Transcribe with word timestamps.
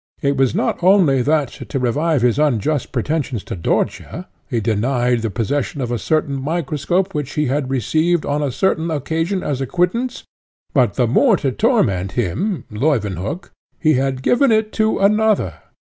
It 0.23 0.35
was 0.35 0.55
not 0.55 0.81
only 0.83 1.21
that, 1.21 1.49
to 1.69 1.77
revive 1.77 2.23
his 2.23 2.39
unjust 2.39 2.91
pretensions 2.91 3.43
to 3.43 3.55
Dörtje, 3.55 4.25
he 4.49 4.59
denied 4.59 5.21
the 5.21 5.29
possession 5.29 5.79
of 5.79 5.91
a 5.91 5.99
certain 5.99 6.41
microscope 6.41 7.13
which 7.13 7.33
he 7.33 7.45
had 7.45 7.69
received 7.69 8.25
on 8.25 8.41
a 8.41 8.51
certain 8.51 8.89
occasion 8.89 9.43
as 9.43 9.61
a 9.61 9.67
quittance; 9.67 10.23
but 10.73 10.95
the 10.95 11.05
more 11.05 11.37
to 11.37 11.51
torment 11.51 12.13
him, 12.13 12.63
Leuwenhock, 12.71 13.51
he 13.79 13.93
had 13.93 14.23
given 14.23 14.51
it 14.51 14.73
to 14.73 14.97
another. 14.97 15.59